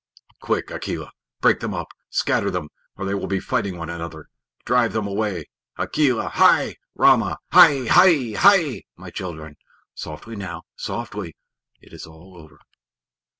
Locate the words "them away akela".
4.93-6.27